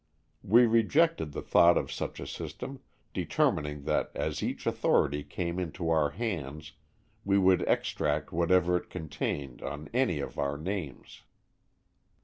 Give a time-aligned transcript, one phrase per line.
[0.41, 2.79] We rejected the thought of such a system,
[3.13, 6.71] determining that as each authority came into our hands
[7.23, 11.21] we would extract whatever it contained on any of our names.